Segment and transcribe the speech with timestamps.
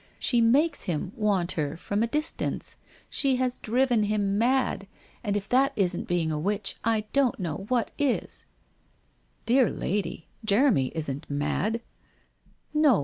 [0.17, 2.75] She makes him want her from a dis tance,
[3.07, 4.87] she has driven him mad,
[5.23, 8.47] and if that isn't being a witch, I don't know what is/
[9.41, 11.81] 1 Dear lady, Jeremy isn't mad/'
[12.87, 12.99] No.